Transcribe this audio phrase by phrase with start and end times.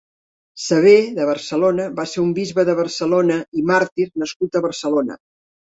[0.67, 5.23] Sever de Barcelona va ser un bisbe de Barcelona i màrtir nascut a Barcelona.